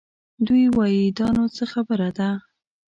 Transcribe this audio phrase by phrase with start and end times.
[0.45, 2.29] دوی وايي دا نو څه خبره ده؟